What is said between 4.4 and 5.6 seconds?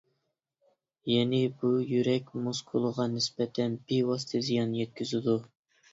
زىيان يەتكۈزىدۇ.